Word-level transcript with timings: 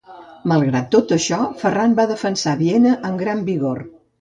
Malgrat 0.51 0.87
tot 0.95 1.13
això, 1.17 1.39
Ferran 1.61 1.95
va 2.01 2.07
defensar 2.15 2.57
Viena 2.65 2.99
amb 3.11 3.25
gran 3.25 3.45
vigor. 3.53 3.89